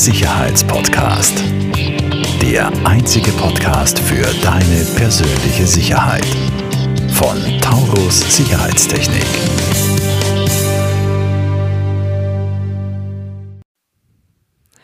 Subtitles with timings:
[0.00, 1.44] Sicherheitspodcast.
[2.40, 6.24] Der einzige Podcast für deine persönliche Sicherheit.
[7.12, 9.26] Von Taurus Sicherheitstechnik.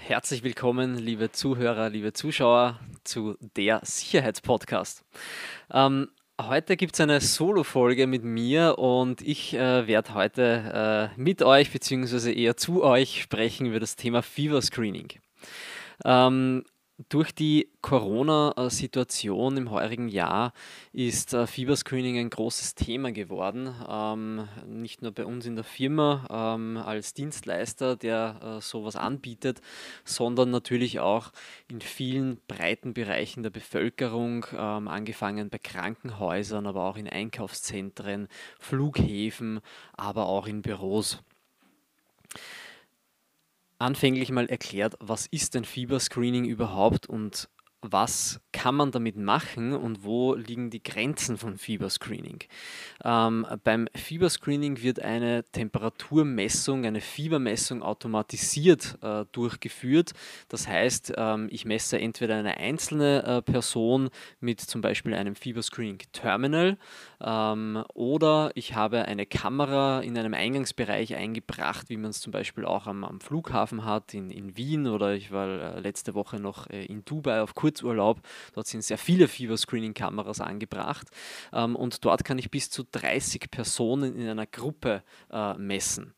[0.00, 5.04] Herzlich willkommen, liebe Zuhörer, liebe Zuschauer, zu der Sicherheitspodcast.
[5.72, 6.08] Ähm,
[6.40, 11.70] Heute gibt es eine Solo-Folge mit mir und ich äh, werde heute äh, mit euch
[11.70, 15.10] beziehungsweise eher zu euch sprechen über das Thema Fever Screening.
[16.04, 16.64] Ähm,
[17.08, 20.52] durch die Corona-Situation im heurigen Jahr
[20.92, 23.74] ist äh, Fieberscreening ein großes Thema geworden.
[23.88, 29.60] Ähm, nicht nur bei uns in der Firma ähm, als Dienstleister, der äh, sowas anbietet,
[30.04, 31.32] sondern natürlich auch
[31.68, 38.28] in vielen breiten Bereichen der Bevölkerung, ähm, angefangen bei Krankenhäusern, aber auch in Einkaufszentren,
[38.60, 39.60] Flughäfen,
[39.96, 41.18] aber auch in Büros
[43.78, 47.48] anfänglich mal erklärt, was ist denn Fieberscreening überhaupt und
[47.92, 52.44] was kann man damit machen und wo liegen die Grenzen von Fieberscreening?
[53.04, 60.12] Ähm, beim Fieberscreening wird eine Temperaturmessung, eine Fiebermessung automatisiert äh, durchgeführt.
[60.48, 64.08] Das heißt, ähm, ich messe entweder eine einzelne äh, Person
[64.40, 66.78] mit zum Beispiel einem Fieberscreening-Terminal
[67.20, 72.64] ähm, oder ich habe eine Kamera in einem Eingangsbereich eingebracht, wie man es zum Beispiel
[72.64, 76.70] auch am, am Flughafen hat in, in Wien oder ich war äh, letzte Woche noch
[76.70, 78.20] äh, in Dubai auf Kurz Kurzurlaub.
[78.54, 81.08] Dort sind sehr viele Fieber-Screening-Kameras angebracht
[81.52, 86.14] ähm, und dort kann ich bis zu 30 Personen in einer Gruppe äh, messen.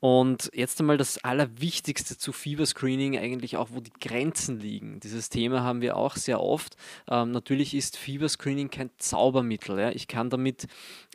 [0.00, 4.98] Und jetzt einmal das Allerwichtigste zu Fieberscreening, eigentlich auch, wo die Grenzen liegen.
[4.98, 6.76] Dieses Thema haben wir auch sehr oft.
[7.08, 9.78] Ähm, natürlich ist Fieberscreening kein Zaubermittel.
[9.78, 9.90] Ja.
[9.90, 10.66] Ich kann damit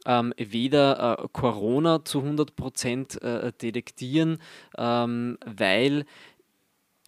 [0.05, 4.37] ähm, weder äh, Corona zu 100% äh, detektieren,
[4.77, 6.05] ähm, weil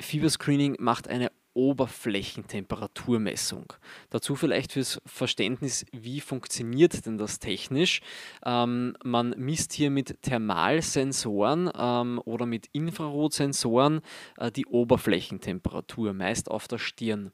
[0.02, 3.74] Fieberscreening macht eine Oberflächentemperaturmessung.
[4.10, 8.02] Dazu vielleicht fürs Verständnis, wie funktioniert denn das technisch?
[8.46, 14.02] Ähm, man misst hier mit Thermalsensoren ähm, oder mit Infrarotsensoren
[14.38, 17.32] äh, die Oberflächentemperatur, meist auf der Stirn.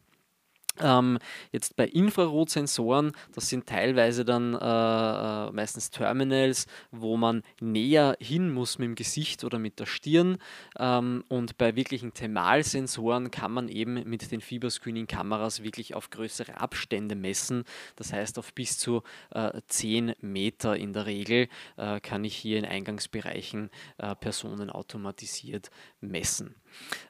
[0.82, 1.20] Ähm,
[1.52, 8.52] jetzt bei Infrarotsensoren, das sind teilweise dann äh, äh, meistens Terminals, wo man näher hin
[8.52, 10.38] muss mit dem Gesicht oder mit der Stirn.
[10.78, 17.16] Ähm, und bei wirklichen Thermalsensoren kann man eben mit den Fieberscreening-Kameras wirklich auf größere Abstände
[17.16, 17.64] messen.
[17.96, 21.48] Das heißt, auf bis zu äh, 10 Meter in der Regel
[21.78, 25.70] äh, kann ich hier in Eingangsbereichen äh, Personen automatisiert
[26.02, 26.56] messen.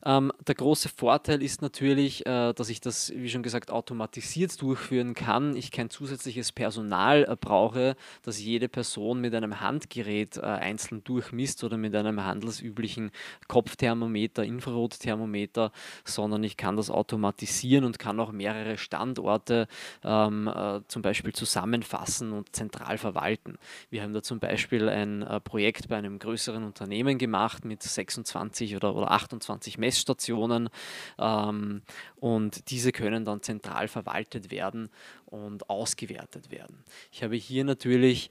[0.05, 5.13] Ähm, der große Vorteil ist natürlich, äh, dass ich das, wie schon gesagt, automatisiert durchführen
[5.13, 5.55] kann.
[5.55, 11.63] Ich kein zusätzliches Personal äh, brauche, dass jede Person mit einem Handgerät äh, einzeln durchmisst
[11.63, 13.11] oder mit einem handelsüblichen
[13.47, 15.71] Kopfthermometer, Infrarotthermometer,
[16.03, 19.67] sondern ich kann das automatisieren und kann auch mehrere Standorte
[20.03, 23.57] ähm, äh, zum Beispiel zusammenfassen und zentral verwalten.
[23.89, 28.75] Wir haben da zum Beispiel ein äh, Projekt bei einem größeren Unternehmen gemacht mit 26
[28.75, 30.69] oder, oder 28 25 Messstationen
[31.17, 31.81] ähm,
[32.17, 34.89] und diese können dann zentral verwaltet werden
[35.25, 36.83] und ausgewertet werden.
[37.11, 38.29] Ich habe hier natürlich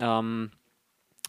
[0.00, 0.63] ähm, äh,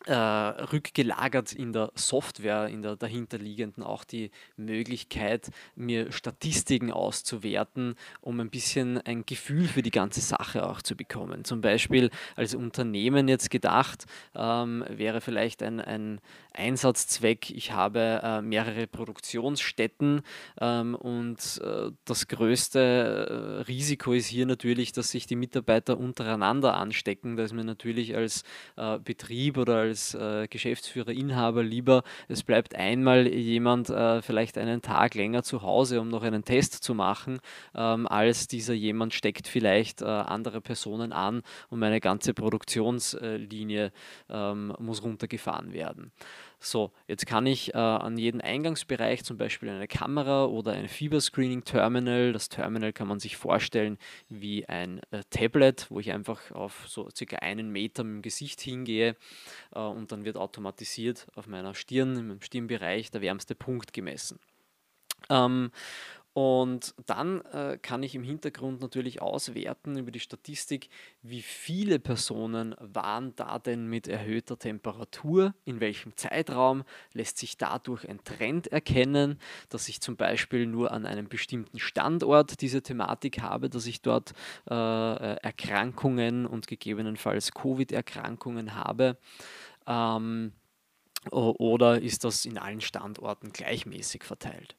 [0.07, 8.49] rückgelagert in der Software, in der dahinterliegenden auch die Möglichkeit, mir Statistiken auszuwerten, um ein
[8.49, 11.43] bisschen ein Gefühl für die ganze Sache auch zu bekommen.
[11.43, 16.21] Zum Beispiel als Unternehmen jetzt gedacht, ähm, wäre vielleicht ein, ein
[16.53, 20.21] Einsatzzweck, ich habe äh, mehrere Produktionsstätten
[20.59, 26.75] ähm, und äh, das größte äh, Risiko ist hier natürlich, dass sich die Mitarbeiter untereinander
[26.75, 27.35] anstecken.
[27.35, 28.43] Da ist mir natürlich als
[28.77, 34.57] äh, Betrieb oder als als äh, Geschäftsführer, Inhaber lieber, es bleibt einmal jemand äh, vielleicht
[34.57, 37.39] einen Tag länger zu Hause, um noch einen Test zu machen,
[37.75, 43.91] ähm, als dieser jemand steckt vielleicht äh, andere Personen an und meine ganze Produktionslinie
[44.29, 46.11] ähm, muss runtergefahren werden.
[46.59, 52.33] So, jetzt kann ich äh, an jeden Eingangsbereich zum Beispiel eine Kamera oder ein Fieberscreening-Terminal.
[52.33, 53.97] Das Terminal kann man sich vorstellen
[54.29, 58.61] wie ein äh, Tablet, wo ich einfach auf so circa einen Meter mit dem Gesicht
[58.61, 59.15] hingehe
[59.73, 64.39] äh, und dann wird automatisiert auf meiner Stirn, im Stirnbereich, der wärmste Punkt gemessen.
[65.29, 65.71] Ähm,
[66.35, 70.89] und dann äh, kann ich im Hintergrund natürlich auswerten über die Statistik,
[71.21, 76.83] wie viele Personen waren da denn mit erhöhter Temperatur, in welchem Zeitraum,
[77.13, 79.39] lässt sich dadurch ein Trend erkennen,
[79.69, 84.33] dass ich zum Beispiel nur an einem bestimmten Standort diese Thematik habe, dass ich dort
[84.69, 89.17] äh, äh Erkrankungen und gegebenenfalls Covid-Erkrankungen habe.
[89.87, 90.51] Ähm,
[91.31, 94.75] oder ist das in allen Standorten gleichmäßig verteilt?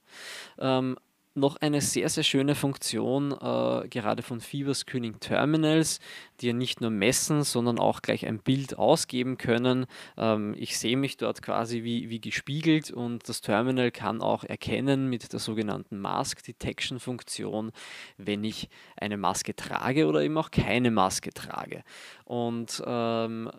[0.58, 0.96] Ähm,
[1.36, 6.00] noch eine sehr, sehr schöne Funktion, äh, gerade von Fever Screening Terminals,
[6.40, 9.86] die ja nicht nur messen, sondern auch gleich ein Bild ausgeben können.
[10.16, 15.08] Ähm, ich sehe mich dort quasi wie, wie gespiegelt und das Terminal kann auch erkennen
[15.08, 17.72] mit der sogenannten Mask Detection Funktion,
[18.16, 21.84] wenn ich eine Maske trage oder eben auch keine Maske trage.
[22.24, 23.50] Und ähm,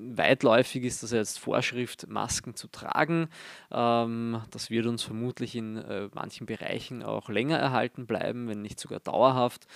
[0.00, 3.28] weitläufig ist das jetzt Vorschrift, Masken zu tragen.
[3.70, 8.80] Ähm, das wird uns vermutlich in äh, manchen Bereichen auch länger erhalten bleiben, wenn nicht
[8.80, 9.66] sogar dauerhaft.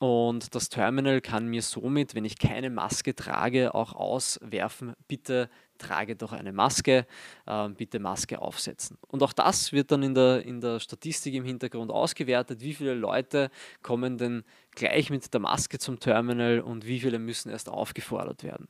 [0.00, 6.14] Und das Terminal kann mir somit, wenn ich keine Maske trage, auch auswerfen, bitte trage
[6.14, 7.06] doch eine Maske,
[7.46, 8.98] äh, bitte Maske aufsetzen.
[9.08, 12.94] Und auch das wird dann in der, in der Statistik im Hintergrund ausgewertet, wie viele
[12.94, 13.50] Leute
[13.82, 18.68] kommen denn gleich mit der Maske zum Terminal und wie viele müssen erst aufgefordert werden.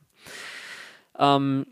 [1.19, 1.65] Ähm,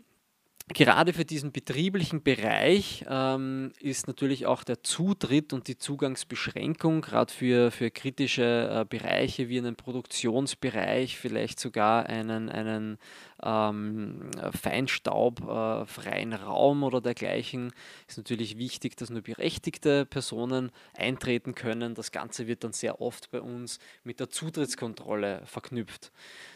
[0.74, 7.32] Gerade für diesen betrieblichen Bereich ähm, ist natürlich auch der Zutritt und die Zugangsbeschränkung, gerade
[7.32, 12.98] für, für kritische äh, Bereiche wie einen Produktionsbereich, vielleicht sogar einen, einen
[13.42, 17.72] ähm, feinstaubfreien äh, Raum oder dergleichen,
[18.06, 21.94] ist natürlich wichtig, dass nur berechtigte Personen eintreten können.
[21.94, 26.10] Das Ganze wird dann sehr oft bei uns mit der Zutrittskontrolle verknüpft.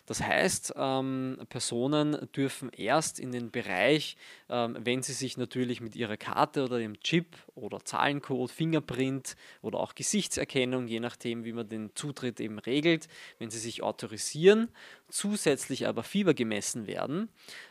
[0.07, 4.02] Das heißt, ähm, Personen dürfen erst in den Bereich,
[4.49, 9.81] ähm, wenn sie sich natürlich mit ihrer Karte oder dem Chip oder Zahlencode, Fingerprint oder
[9.81, 13.09] auch Gesichtserkennung, je nachdem, wie man den Zutritt eben regelt,
[13.39, 14.69] wenn sie sich autorisieren,
[15.09, 17.29] zusätzlich aber Fieber gemessen werden,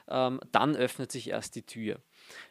[0.08, 2.00] ähm, dann öffnet sich erst die Tür.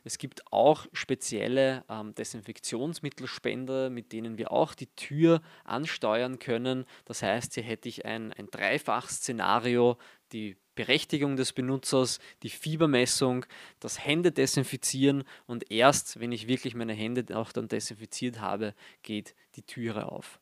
[0.05, 6.85] Es gibt auch spezielle ähm, Desinfektionsmittelspender, mit denen wir auch die Tür ansteuern können.
[7.05, 9.97] Das heißt, hier hätte ich ein, ein Dreifach-Szenario,
[10.33, 13.45] die Berechtigung des Benutzers, die Fiebermessung,
[13.81, 19.35] das Hände desinfizieren und erst, wenn ich wirklich meine Hände auch dann desinfiziert habe, geht
[19.57, 20.41] die Türe auf.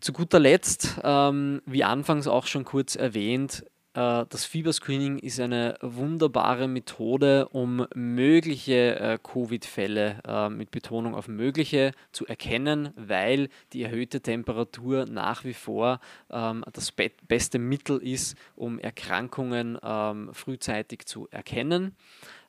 [0.00, 5.76] Zu guter Letzt, ähm, wie anfangs auch schon kurz erwähnt, äh, das Fieberscreening ist eine
[5.80, 13.82] wunderbare Methode, um mögliche äh, Covid-Fälle äh, mit Betonung auf mögliche zu erkennen, weil die
[13.82, 16.00] erhöhte Temperatur nach wie vor
[16.30, 21.96] ähm, das beste Mittel ist, um Erkrankungen ähm, frühzeitig zu erkennen.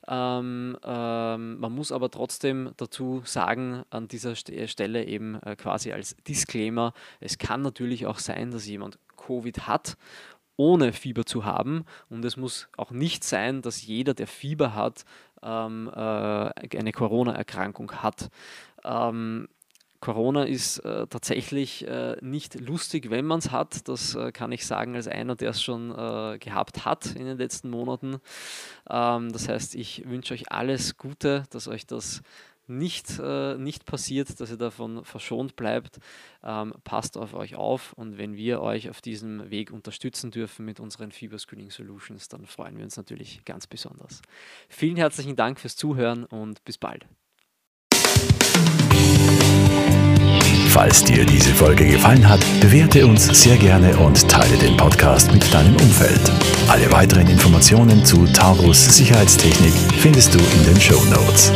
[0.08, 6.16] Ähm, ähm, man muss aber trotzdem dazu sagen, an dieser Stelle eben äh, quasi als
[6.28, 9.96] Disclaimer, es kann natürlich auch sein, dass jemand Covid hat
[10.60, 11.86] ohne Fieber zu haben.
[12.10, 15.06] Und es muss auch nicht sein, dass jeder, der Fieber hat,
[15.42, 18.28] ähm, äh, eine Corona-Erkrankung hat.
[18.84, 19.48] Ähm,
[20.00, 23.88] Corona ist äh, tatsächlich äh, nicht lustig, wenn man es hat.
[23.88, 27.38] Das äh, kann ich sagen als einer, der es schon äh, gehabt hat in den
[27.38, 28.18] letzten Monaten.
[28.88, 32.22] Ähm, das heißt, ich wünsche euch alles Gute, dass euch das
[32.70, 35.98] nicht, äh, nicht passiert, dass ihr davon verschont bleibt.
[36.42, 40.80] Ähm, passt auf euch auf und wenn wir euch auf diesem Weg unterstützen dürfen mit
[40.80, 44.22] unseren Fieber Screening Solutions, dann freuen wir uns natürlich ganz besonders.
[44.68, 47.06] Vielen herzlichen Dank fürs Zuhören und bis bald.
[50.70, 55.52] Falls dir diese Folge gefallen hat, bewerte uns sehr gerne und teile den Podcast mit
[55.52, 56.20] deinem Umfeld.
[56.68, 61.52] Alle weiteren Informationen zu Taurus Sicherheitstechnik findest du in den Show Notes.